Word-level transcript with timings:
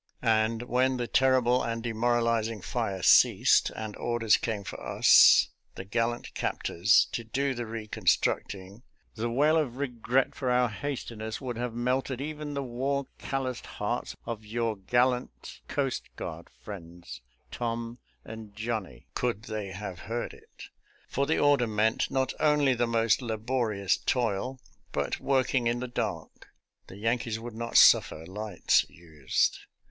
And 0.23 0.63
when 0.63 0.97
the 0.97 1.05
terrible 1.05 1.61
and 1.61 1.83
demoralizing 1.83 2.61
fire 2.63 3.03
ceased, 3.03 3.69
and 3.75 3.95
orders 3.97 4.35
came 4.35 4.63
for 4.63 4.81
us, 4.81 5.49
the 5.75 5.85
gallant 5.85 6.33
cap 6.33 6.63
tors, 6.63 7.05
to 7.11 7.23
do 7.23 7.53
the 7.53 7.67
reconstructing, 7.67 8.81
the 9.13 9.29
wail 9.29 9.57
of 9.57 9.77
regret 9.77 10.33
for 10.33 10.49
our 10.49 10.69
hastiness 10.69 11.39
would 11.39 11.55
have 11.55 11.75
melted 11.75 12.19
even 12.19 12.55
the 12.55 12.63
war 12.63 13.05
calloused 13.19 13.67
hearts 13.67 14.15
of 14.25 14.43
your 14.43 14.75
gallant 14.75 15.61
coast 15.67 16.01
guard 16.15 16.47
friends, 16.63 17.21
Tom 17.51 17.99
and 18.25 18.55
Johnnie, 18.55 19.05
could 19.13 19.43
they 19.43 19.67
have 19.67 19.99
heard 19.99 20.33
it; 20.33 20.63
for 21.07 21.27
the 21.27 21.37
order 21.37 21.67
meant 21.67 22.09
not 22.09 22.33
only 22.39 22.73
the 22.73 22.87
most 22.87 23.21
laborious 23.21 23.97
toil, 23.97 24.59
but 24.91 25.19
working 25.19 25.67
in 25.67 25.79
the 25.79 25.87
dark— 25.87 26.47
the 26.87 26.97
Yankees 26.97 27.39
would 27.39 27.53
not 27.53 27.77
suffer 27.77 28.25
lights 28.25 28.83
used. 28.89 29.59